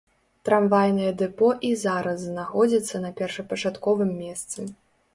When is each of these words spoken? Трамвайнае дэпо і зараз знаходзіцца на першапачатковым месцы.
Трамвайнае 0.47 1.11
дэпо 1.19 1.51
і 1.69 1.71
зараз 1.83 2.17
знаходзіцца 2.31 3.05
на 3.07 3.15
першапачатковым 3.23 4.11
месцы. 4.27 4.71